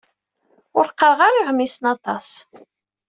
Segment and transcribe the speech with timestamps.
[0.77, 2.29] Ur qqareɣ ara iɣmisen aṭas.